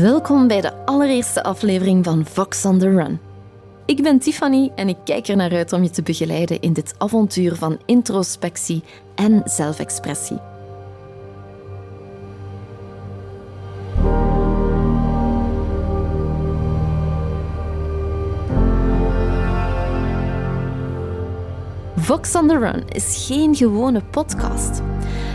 [0.00, 3.18] Welkom bij de allereerste aflevering van Vox on the Run.
[3.86, 6.94] Ik ben Tiffany en ik kijk er naar uit om je te begeleiden in dit
[6.98, 8.82] avontuur van introspectie
[9.14, 10.38] en zelfexpressie.
[21.96, 24.82] Vox on the Run is geen gewone podcast.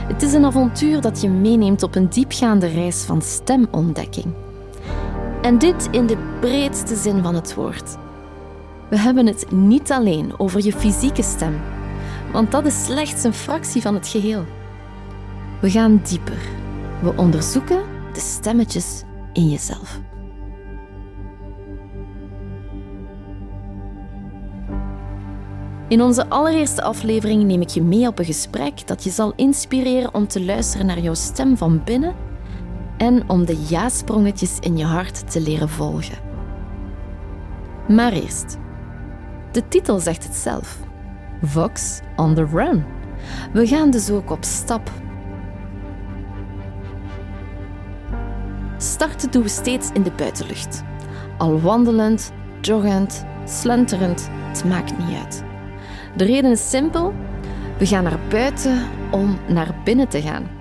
[0.08, 4.48] Het is een avontuur dat je meeneemt op een diepgaande reis van stemontdekking.
[5.42, 7.98] En dit in de breedste zin van het woord.
[8.90, 11.60] We hebben het niet alleen over je fysieke stem,
[12.32, 14.46] want dat is slechts een fractie van het geheel.
[15.62, 16.38] We gaan dieper.
[17.02, 17.82] We onderzoeken
[18.14, 20.00] de stemmetjes in jezelf.
[25.88, 30.14] In onze allereerste aflevering neem ik je mee op een gesprek dat je zal inspireren
[30.14, 32.16] om te luisteren naar jouw stem van binnen
[33.00, 36.18] en om de ja-sprongetjes in je hart te leren volgen.
[37.88, 38.58] Maar eerst,
[39.52, 40.80] de titel zegt het zelf:
[41.42, 42.86] Vox on the Run.
[43.54, 44.92] We gaan dus ook op stap.
[48.78, 50.84] Starten doen we steeds in de buitenlucht.
[51.38, 55.44] Al wandelend, joggend, slenterend, het maakt niet uit.
[56.16, 57.14] De reden is simpel.
[57.78, 60.59] We gaan naar buiten om naar binnen te gaan.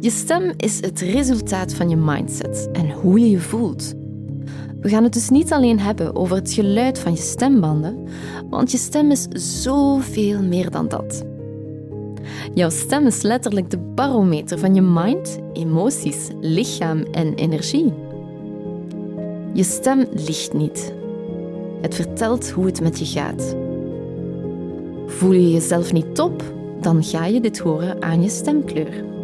[0.00, 3.94] Je stem is het resultaat van je mindset en hoe je je voelt.
[4.80, 8.08] We gaan het dus niet alleen hebben over het geluid van je stembanden,
[8.50, 9.26] want je stem is
[9.62, 11.24] zoveel meer dan dat.
[12.54, 17.92] Jouw stem is letterlijk de barometer van je mind, emoties, lichaam en energie.
[19.52, 20.92] Je stem ligt niet.
[21.80, 23.56] Het vertelt hoe het met je gaat.
[25.06, 26.42] Voel je jezelf niet top,
[26.80, 29.16] dan ga je dit horen aan je stemkleur.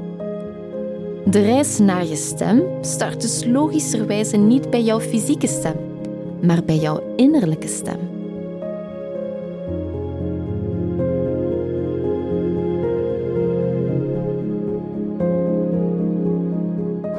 [1.24, 5.76] De reis naar je stem start dus logischerwijze niet bij jouw fysieke stem,
[6.40, 7.98] maar bij jouw innerlijke stem.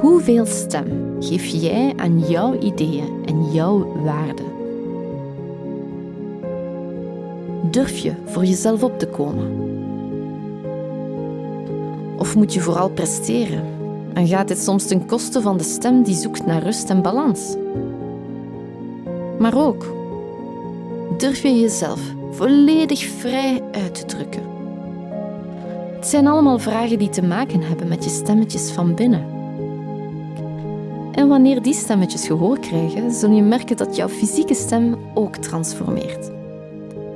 [0.02, 4.46] Hoeveel stem geef jij aan jouw ideeën en jouw waarden?
[7.72, 9.74] Durf je voor jezelf op te komen?
[12.18, 13.76] Of moet je vooral presteren
[14.16, 17.56] en gaat dit soms ten koste van de stem die zoekt naar rust en balans.
[19.40, 19.94] Maar ook,
[21.18, 22.00] durf je jezelf
[22.32, 24.44] volledig vrij uit te drukken.
[25.96, 29.34] Het zijn allemaal vragen die te maken hebben met je stemmetjes van binnen.
[31.12, 36.32] En wanneer die stemmetjes gehoor krijgen, zul je merken dat jouw fysieke stem ook transformeert.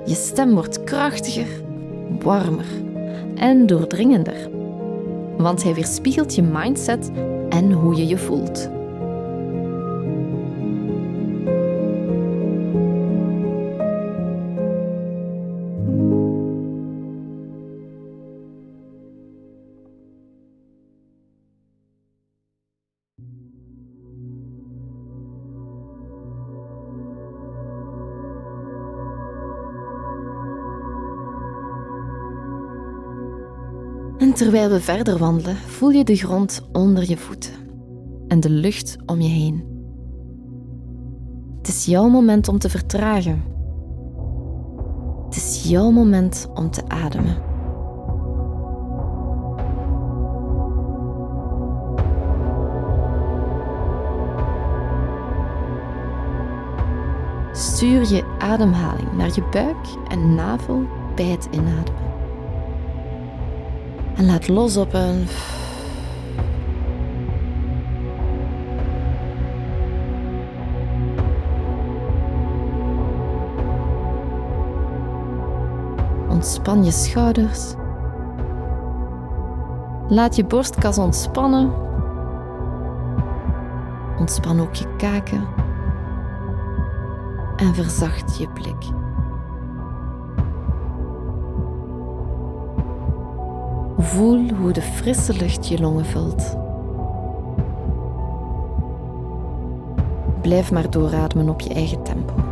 [0.06, 1.62] Je stem wordt krachtiger,
[2.20, 2.66] warmer
[3.36, 4.50] en doordringender
[5.42, 7.12] want hij weerspiegelt je mindset
[7.50, 8.79] en hoe je je voelt.
[34.30, 37.54] En terwijl we verder wandelen, voel je de grond onder je voeten
[38.28, 39.64] en de lucht om je heen.
[41.58, 43.44] Het is jouw moment om te vertragen.
[45.26, 47.38] Het is jouw moment om te ademen.
[57.52, 60.84] Stuur je ademhaling naar je buik en navel
[61.16, 62.09] bij het inademen.
[64.20, 65.28] En laat los op een.
[76.30, 77.74] Ontspan je schouders.
[80.08, 81.74] Laat je borstkas ontspannen.
[84.18, 85.48] Ontspan ook je kaken.
[87.56, 88.99] En verzacht je blik.
[94.10, 96.58] Voel hoe de frisse lucht je longen vult.
[100.42, 102.49] Blijf maar doorademen op je eigen tempo.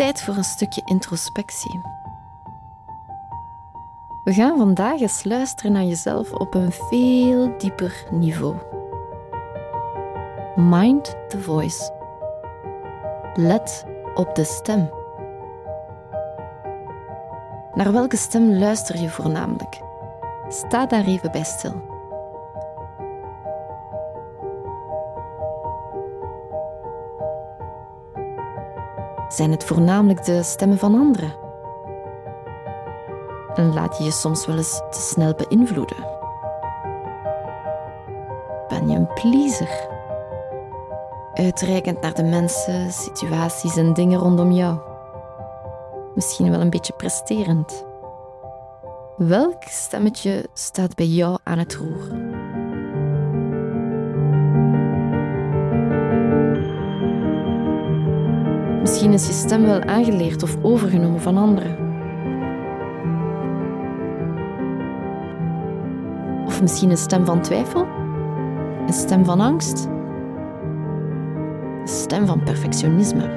[0.00, 1.80] Tijd voor een stukje introspectie.
[4.24, 8.56] We gaan vandaag eens luisteren naar jezelf op een veel dieper niveau.
[10.56, 11.92] Mind the voice.
[13.34, 14.90] Let op de stem.
[17.74, 19.80] Naar welke stem luister je voornamelijk?
[20.48, 21.89] Sta daar even bij stil.
[29.30, 31.32] Zijn het voornamelijk de stemmen van anderen?
[33.54, 35.96] En laat je je soms wel eens te snel beïnvloeden?
[38.68, 39.88] Ben je een pleaser?
[41.34, 44.78] Uitreikend naar de mensen, situaties en dingen rondom jou.
[46.14, 47.84] Misschien wel een beetje presterend.
[49.16, 52.29] Welk stemmetje staat bij jou aan het roer?
[59.00, 61.76] Misschien is je stem wel aangeleerd of overgenomen van anderen.
[66.46, 67.86] Of misschien een stem van twijfel?
[68.86, 69.88] Een stem van angst?
[71.80, 73.30] Een stem van perfectionisme?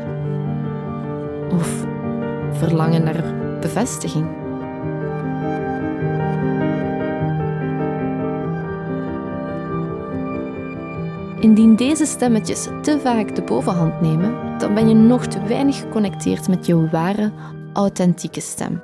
[1.51, 1.85] Of
[2.51, 3.23] verlangen naar
[3.59, 4.42] bevestiging?
[11.43, 16.47] Indien deze stemmetjes te vaak de bovenhand nemen, dan ben je nog te weinig geconnecteerd
[16.47, 17.31] met je ware,
[17.73, 18.81] authentieke stem.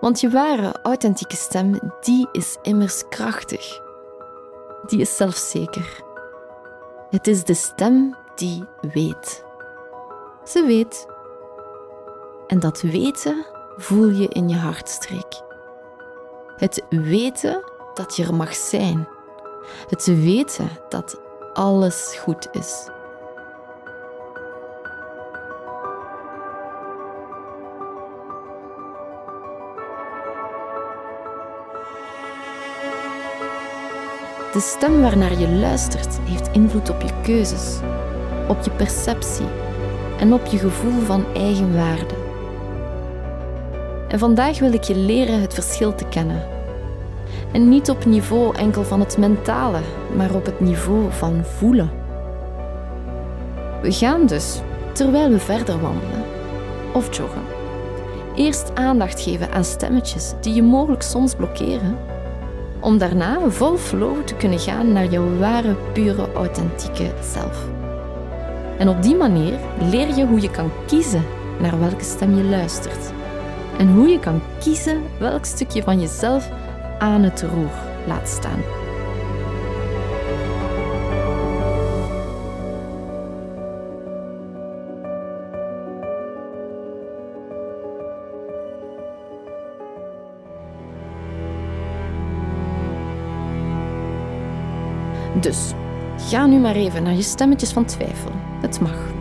[0.00, 3.80] Want je ware, authentieke stem, die is immers krachtig.
[4.86, 6.02] Die is zelfzeker.
[7.10, 9.44] Het is de stem die weet.
[10.44, 11.06] Ze weet.
[12.46, 13.46] En dat weten
[13.76, 15.42] voel je in je hartstreek.
[16.56, 17.62] Het weten
[17.94, 19.08] dat je er mag zijn.
[19.88, 21.24] Het weten dat
[21.56, 22.88] alles goed is.
[34.52, 37.78] De stem waarnaar je luistert heeft invloed op je keuzes,
[38.48, 39.46] op je perceptie
[40.18, 42.14] en op je gevoel van eigenwaarde.
[44.08, 46.55] En vandaag wil ik je leren het verschil te kennen
[47.56, 49.80] en niet op niveau enkel van het mentale,
[50.16, 51.90] maar op het niveau van voelen.
[53.82, 54.60] We gaan dus,
[54.92, 56.24] terwijl we verder wandelen
[56.92, 57.42] of joggen,
[58.34, 61.98] eerst aandacht geven aan stemmetjes die je mogelijk soms blokkeren,
[62.80, 67.64] om daarna vol flow te kunnen gaan naar jouw ware, pure, authentieke zelf.
[68.78, 69.58] En op die manier
[69.90, 71.24] leer je hoe je kan kiezen
[71.60, 73.12] naar welke stem je luistert.
[73.78, 76.50] En hoe je kan kiezen welk stukje van jezelf
[76.98, 77.70] aan het roer
[78.06, 78.60] laat staan.
[95.40, 95.72] Dus
[96.16, 98.30] ga nu maar even naar je stemmetjes van twijfel.
[98.60, 99.14] Het mag.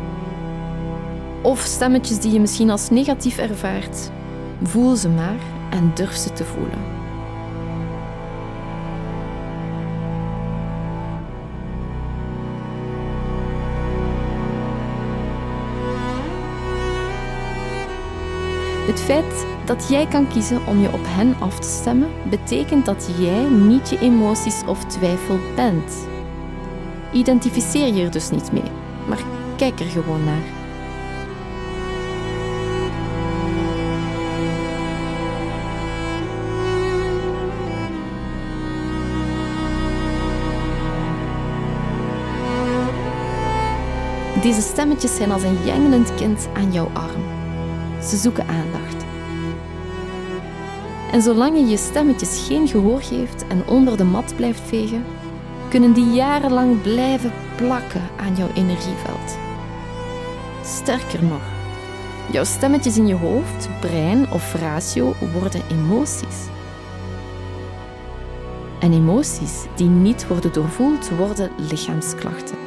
[1.41, 4.11] Of stemmetjes die je misschien als negatief ervaart.
[4.63, 5.39] Voel ze maar
[5.69, 6.94] en durf ze te voelen.
[18.85, 23.09] Het feit dat jij kan kiezen om je op hen af te stemmen, betekent dat
[23.17, 26.07] jij niet je emoties of twijfel bent.
[27.11, 28.71] Identificeer je er dus niet mee,
[29.07, 29.23] maar
[29.57, 30.43] kijk er gewoon naar.
[44.41, 47.34] Deze stemmetjes zijn als een jengelend kind aan jouw arm.
[48.05, 49.05] Ze zoeken aandacht.
[51.11, 55.03] En zolang je je stemmetjes geen gehoor geeft en onder de mat blijft vegen,
[55.69, 59.37] kunnen die jarenlang blijven plakken aan jouw energieveld.
[60.63, 61.41] Sterker nog,
[62.31, 66.45] jouw stemmetjes in je hoofd, brein of ratio worden emoties.
[68.79, 72.64] En emoties die niet worden doorvoeld, worden lichaamsklachten.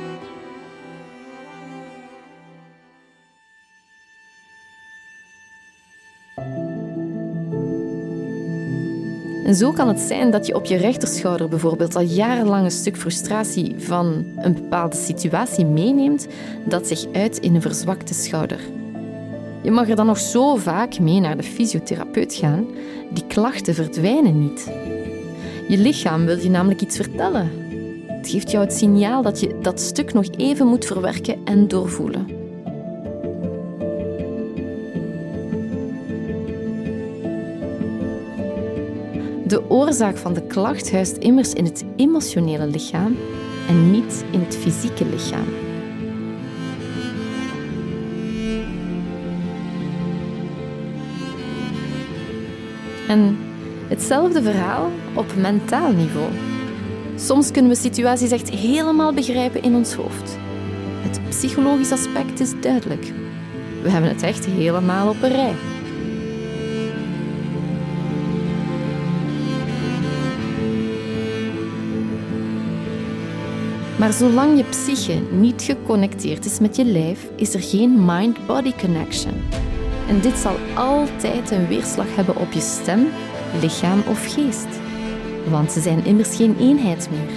[9.49, 12.97] En zo kan het zijn dat je op je rechterschouder bijvoorbeeld al jarenlang een stuk
[12.97, 16.27] frustratie van een bepaalde situatie meeneemt
[16.65, 18.61] dat zich uit in een verzwakte schouder.
[19.63, 22.67] Je mag er dan nog zo vaak mee naar de fysiotherapeut gaan,
[23.11, 24.71] die klachten verdwijnen niet.
[25.69, 27.51] Je lichaam wil je namelijk iets vertellen.
[28.07, 32.38] Het geeft jou het signaal dat je dat stuk nog even moet verwerken en doorvoelen.
[39.49, 43.17] De oorzaak van de klacht huist immers in het emotionele lichaam
[43.69, 45.47] en niet in het fysieke lichaam.
[53.09, 53.39] En
[53.89, 56.31] hetzelfde verhaal op mentaal niveau.
[57.17, 60.39] Soms kunnen we situaties echt helemaal begrijpen in ons hoofd.
[61.01, 63.13] Het psychologisch aspect is duidelijk.
[63.83, 65.55] We hebben het echt helemaal op een rij.
[73.99, 79.33] Maar zolang je psyche niet geconnecteerd is met je lijf, is er geen mind-body connection.
[80.09, 83.07] En dit zal altijd een weerslag hebben op je stem,
[83.61, 84.69] lichaam of geest.
[85.51, 87.37] Want ze zijn immers geen eenheid meer.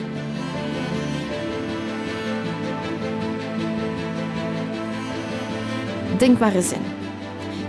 [6.17, 6.81] Denk maar eens in.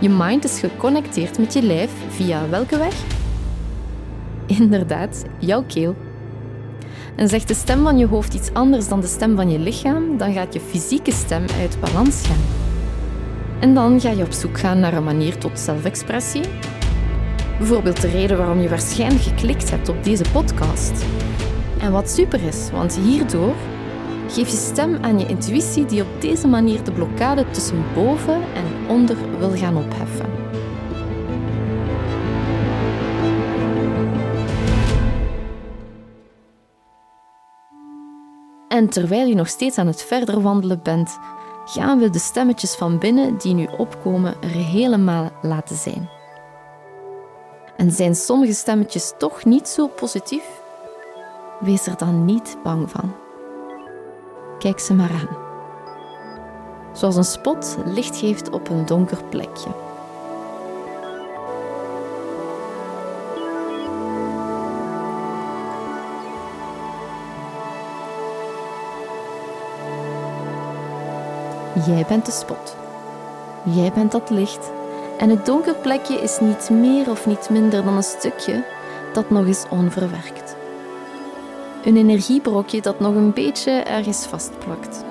[0.00, 2.94] Je mind is geconnecteerd met je lijf via welke weg?
[4.46, 5.96] Inderdaad, jouw keel.
[7.16, 10.16] En zegt de stem van je hoofd iets anders dan de stem van je lichaam,
[10.16, 12.60] dan gaat je fysieke stem uit balans gaan.
[13.60, 16.42] En dan ga je op zoek gaan naar een manier tot zelfexpressie.
[17.58, 21.04] Bijvoorbeeld de reden waarom je waarschijnlijk geklikt hebt op deze podcast.
[21.78, 23.54] En wat super is, want hierdoor
[24.28, 28.88] geef je stem aan je intuïtie die op deze manier de blokkade tussen boven en
[28.88, 30.41] onder wil gaan opheffen.
[38.72, 41.18] En terwijl je nog steeds aan het verder wandelen bent,
[41.64, 46.08] gaan we de stemmetjes van binnen die nu opkomen er helemaal laten zijn.
[47.76, 50.62] En zijn sommige stemmetjes toch niet zo positief?
[51.60, 53.14] Wees er dan niet bang van.
[54.58, 55.36] Kijk ze maar aan.
[56.92, 59.91] Zoals een spot licht geeft op een donker plekje.
[71.86, 72.76] Jij bent de spot.
[73.64, 74.70] Jij bent dat licht.
[75.18, 78.64] En het donker plekje is niet meer of niet minder dan een stukje
[79.12, 80.56] dat nog is onverwerkt.
[81.84, 85.04] Een energiebrokje dat nog een beetje ergens vastplakt.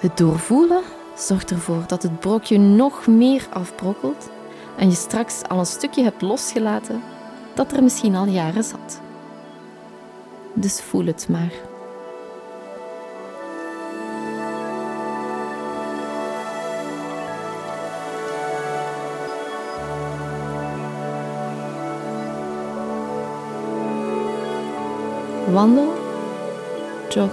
[0.00, 0.82] Het doorvoelen
[1.14, 4.30] zorgt ervoor dat het brokje nog meer afbrokkelt
[4.76, 7.02] en je straks al een stukje hebt losgelaten
[7.54, 9.00] dat er misschien al jaren zat.
[10.54, 11.52] Dus voel het maar.
[25.52, 25.92] Wandel,
[27.08, 27.30] jog,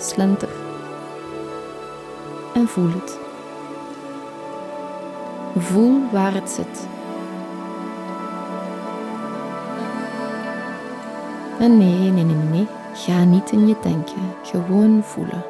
[0.00, 0.48] slenter
[2.54, 3.18] en voel het.
[5.56, 6.86] Voel waar het zit.
[11.62, 12.66] En nee, nee, nee, nee.
[12.94, 14.22] Ga niet in je denken.
[14.42, 15.44] Gewoon voelen.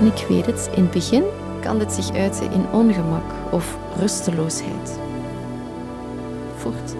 [0.00, 1.24] En ik weet het, in het begin
[1.60, 4.98] kan dit zich uiten in ongemak of rusteloosheid.
[6.56, 6.94] Voort.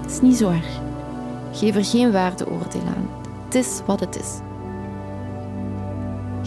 [0.00, 0.80] Het is niet zo erg.
[1.52, 3.08] Geef er geen waardeoordeel aan.
[3.44, 4.51] Het is wat het is.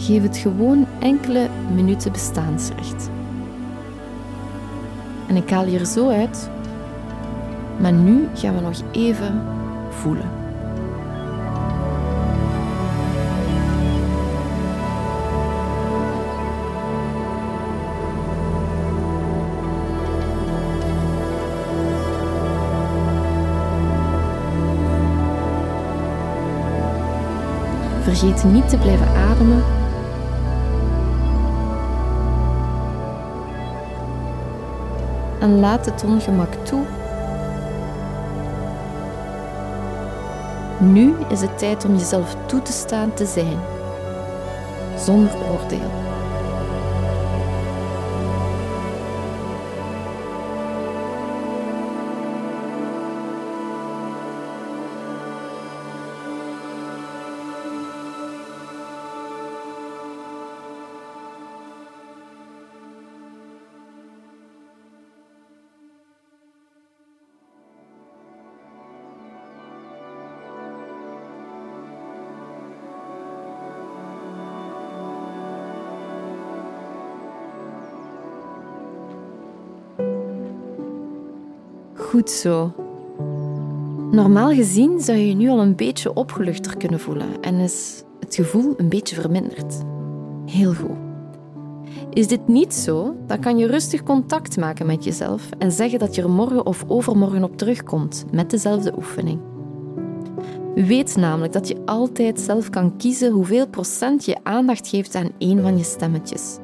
[0.06, 3.10] Geef het gewoon enkele minuten bestaansrecht.
[5.26, 6.50] En ik haal hier zo uit,
[7.80, 9.42] maar nu gaan we nog even
[9.90, 10.30] voelen.
[28.02, 29.75] Vergeet niet te blijven ademen
[35.46, 36.82] en laat het ongemak toe.
[40.78, 43.58] Nu is het tijd om jezelf toe te staan te zijn,
[44.96, 46.05] zonder oordeel.
[82.16, 82.72] Goed zo.
[84.10, 88.34] Normaal gezien zou je je nu al een beetje opgeluchter kunnen voelen en is het
[88.34, 89.82] gevoel een beetje verminderd.
[90.46, 90.96] Heel goed.
[92.10, 96.14] Is dit niet zo, dan kan je rustig contact maken met jezelf en zeggen dat
[96.14, 99.40] je er morgen of overmorgen op terugkomt met dezelfde oefening.
[100.74, 105.62] Weet namelijk dat je altijd zelf kan kiezen hoeveel procent je aandacht geeft aan één
[105.62, 106.58] van je stemmetjes.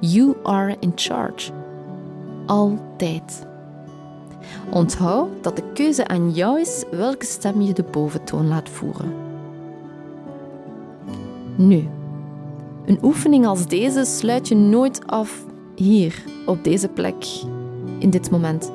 [0.00, 1.52] You are in charge.
[2.46, 3.52] Altijd.
[4.70, 9.12] Onthoud dat de keuze aan jou is welke stem je de boventoon laat voeren.
[11.56, 11.88] Nu,
[12.86, 17.24] een oefening als deze sluit je nooit af hier, op deze plek,
[17.98, 18.72] in dit moment,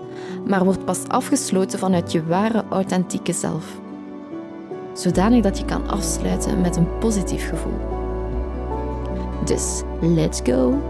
[0.48, 3.80] maar wordt pas afgesloten vanuit je ware, authentieke zelf.
[4.94, 7.80] Zodanig dat je kan afsluiten met een positief gevoel.
[9.46, 10.82] Dus let's go!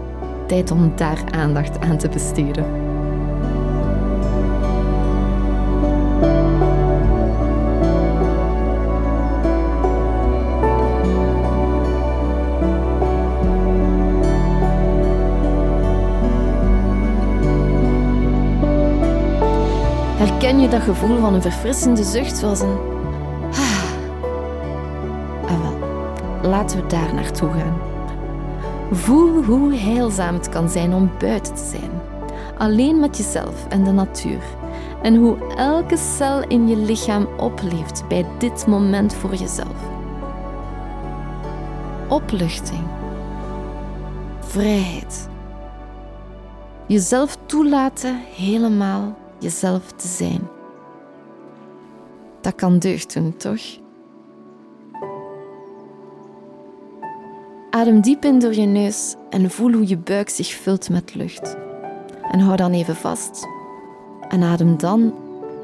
[0.46, 2.89] Tijd om daar aandacht aan te besteden.
[20.60, 22.78] Je dat gevoel van een verfrissende zucht zoals een...
[23.52, 23.82] Ah.
[25.44, 25.88] ah wel,
[26.50, 27.76] laten we daar naartoe gaan.
[28.90, 31.90] Voel hoe heilzaam het kan zijn om buiten te zijn.
[32.58, 34.42] Alleen met jezelf en de natuur.
[35.02, 39.88] En hoe elke cel in je lichaam opleeft bij dit moment voor jezelf.
[42.08, 42.84] Opluchting.
[44.40, 45.28] Vrijheid.
[46.86, 50.48] Jezelf toelaten helemaal jezelf te zijn.
[52.40, 53.60] Dat kan deugd doen, toch?
[57.70, 61.56] Adem diep in door je neus en voel hoe je buik zich vult met lucht.
[62.30, 63.46] En hou dan even vast.
[64.28, 65.14] En adem dan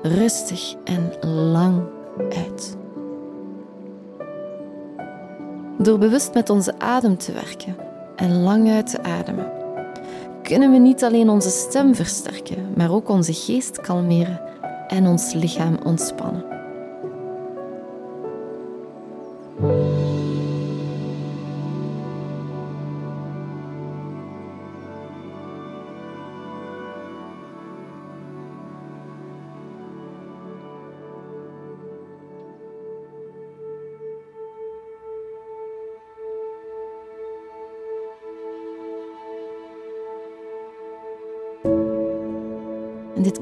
[0.03, 1.83] rustig en lang
[2.19, 2.77] uit.
[5.79, 7.77] Door bewust met onze adem te werken
[8.17, 9.53] en lang uit te ademen,
[10.47, 14.41] kunnen we niet alleen onze stem versterken, maar ook onze geest kalmeren
[14.89, 16.56] en ons lichaam ontspannen.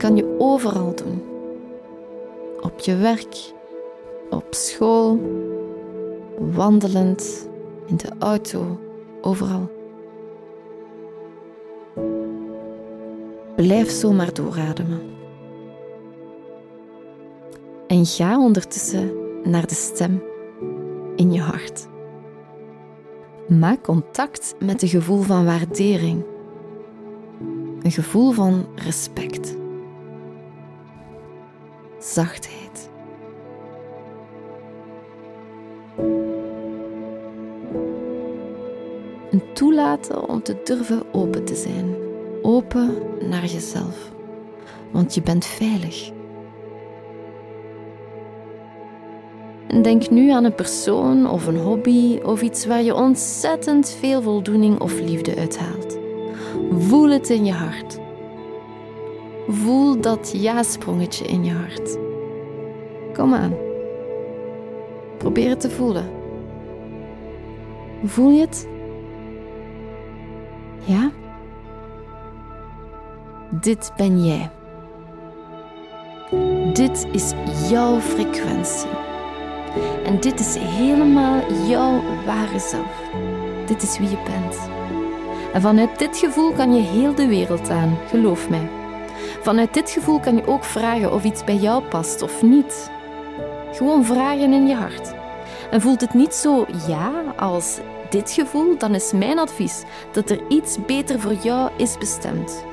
[0.05, 1.23] Kan je overal doen.
[2.61, 3.53] Op je werk,
[4.31, 5.19] op school,
[6.39, 7.49] wandelend,
[7.87, 8.79] in de auto,
[9.21, 9.71] overal.
[13.57, 15.01] Blijf zomaar doorademen.
[17.87, 19.13] En ga ondertussen
[19.45, 20.23] naar de stem
[21.17, 21.89] in je hart.
[23.49, 26.25] Maak contact met het gevoel van waardering.
[27.83, 29.63] Een gevoel van respect
[32.15, 32.91] zachtheid.
[39.31, 41.95] En toelaten om te durven open te zijn.
[42.43, 42.95] Open
[43.29, 44.13] naar jezelf.
[44.91, 46.11] Want je bent veilig.
[49.67, 54.23] En denk nu aan een persoon of een hobby of iets waar je ontzettend veel
[54.23, 55.99] voldoening of liefde uithaalt.
[56.71, 58.03] Voel het in je hart.
[59.49, 61.99] Voel dat ja-sprongetje in je hart.
[63.13, 63.55] Kom aan.
[65.19, 66.11] Probeer het te voelen.
[68.05, 68.69] Voel je het?
[70.79, 71.11] Ja?
[73.51, 74.51] Dit ben jij.
[76.73, 77.33] Dit is
[77.69, 78.89] jouw frequentie.
[80.05, 83.11] En dit is helemaal jouw ware zelf.
[83.67, 84.69] Dit is wie je bent.
[85.53, 88.84] En vanuit dit gevoel kan je heel de wereld aan, geloof mij.
[89.45, 92.91] Vanuit dit gevoel kan je ook vragen of iets bij jou past of niet.
[93.73, 95.15] Gewoon vragen in je hart.
[95.71, 97.79] En voelt het niet zo ja als
[98.11, 102.65] dit gevoel, dan is mijn advies dat er iets beter voor jou is bestemd.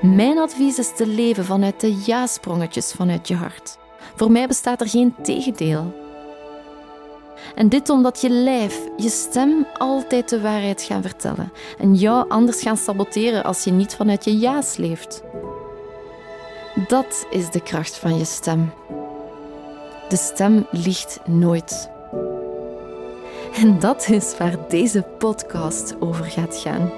[0.00, 3.78] Mijn advies is te leven vanuit de ja-sprongetjes vanuit je hart.
[4.16, 5.94] Voor mij bestaat er geen tegendeel.
[7.54, 12.62] En dit omdat je lijf, je stem altijd de waarheid gaan vertellen en jou anders
[12.62, 15.22] gaan saboteren als je niet vanuit je ja's leeft.
[16.74, 18.72] Dat is de kracht van je stem.
[20.08, 21.90] De stem liegt nooit.
[23.54, 26.92] En dat is waar deze podcast over gaat gaan.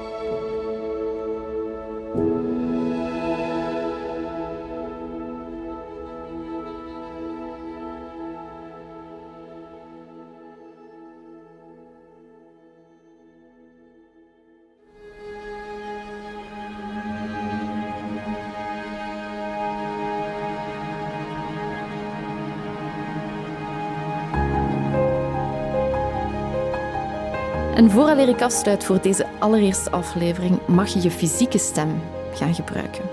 [27.74, 32.02] En vooraleer ik afsluit voor deze allereerste aflevering, mag je je fysieke stem
[32.34, 33.04] gaan gebruiken.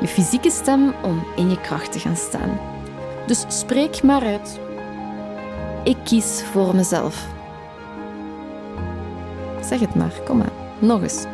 [0.00, 2.60] Je fysieke stem om in je kracht te gaan staan.
[3.26, 4.60] Dus spreek maar uit.
[5.84, 7.26] Ik kies voor mezelf.
[9.62, 11.24] Zeg het maar, kom maar, nog eens.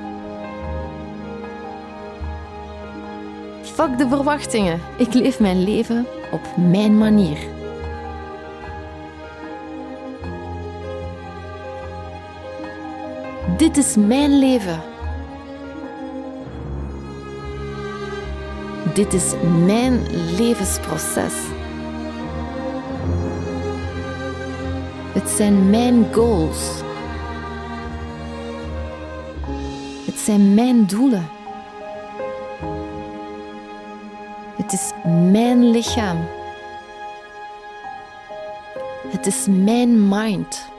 [3.63, 4.81] Fuck de verwachtingen.
[4.99, 7.39] Ik leef mijn leven op mijn manier.
[13.57, 14.81] Dit is mijn leven.
[18.95, 19.33] Dit is
[19.65, 20.03] mijn
[20.37, 21.33] levensproces.
[25.13, 26.83] Het zijn mijn goals.
[30.05, 31.29] Het zijn mijn doelen.
[34.57, 34.93] Het is
[35.31, 36.19] mijn lichaam.
[39.09, 40.73] Het is mijn mind.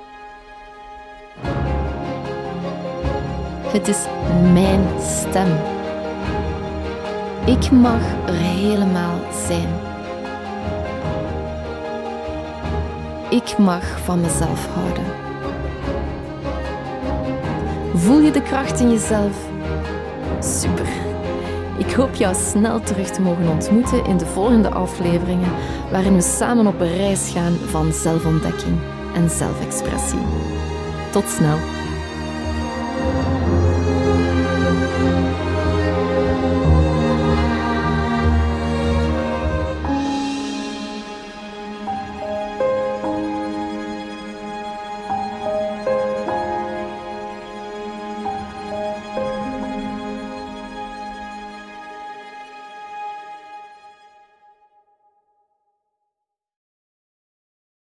[3.76, 4.06] Het is
[4.54, 5.48] mijn stem.
[7.46, 9.68] Ik mag er helemaal zijn.
[13.30, 15.04] Ik mag van mezelf houden.
[17.94, 19.38] Voel je de kracht in jezelf?
[20.40, 20.88] Super.
[21.78, 25.52] Ik hoop jou snel terug te mogen ontmoeten in de volgende afleveringen,
[25.92, 28.78] waarin we samen op een reis gaan van zelfontdekking
[29.16, 30.26] en zelfexpressie.
[31.12, 31.58] Tot snel.